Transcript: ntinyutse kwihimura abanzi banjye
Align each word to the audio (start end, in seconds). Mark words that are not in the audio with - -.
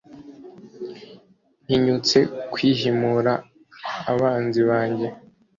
ntinyutse 1.65 2.17
kwihimura 2.51 3.33
abanzi 4.11 4.61
banjye 4.69 5.07